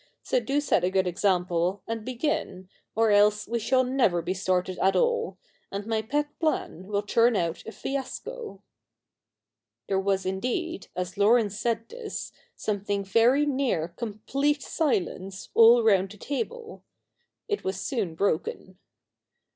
[0.23, 4.79] So do set a good example, and begin, or else we shall never be started
[4.79, 5.37] at all;
[5.71, 8.63] and my pet plan will turn out a fiasco.'
[9.87, 16.17] There was, indeed, as Laurence said this, something very near complete silence all round the
[16.17, 16.83] table.
[17.47, 18.79] It was soon broken.